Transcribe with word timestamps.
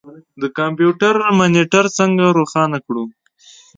د 0.41 0.43
کمپیوټر 0.57 1.15
مانیټر 1.37 1.85
څنګه 1.97 2.25
روښانه 2.37 2.77
کړو. 2.85 3.03